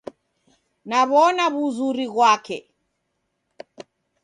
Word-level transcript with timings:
Naw'ona 0.89 1.45
w'uzuri 1.53 2.05
ghwake. 2.13 2.57